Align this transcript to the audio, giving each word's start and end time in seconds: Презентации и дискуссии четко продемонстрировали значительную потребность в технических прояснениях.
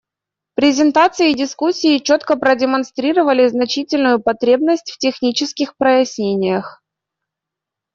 Презентации 0.55 1.29
и 1.29 1.35
дискуссии 1.35 1.99
четко 1.99 2.35
продемонстрировали 2.35 3.47
значительную 3.47 4.19
потребность 4.19 4.91
в 4.93 4.97
технических 4.97 5.77
прояснениях. 5.77 6.81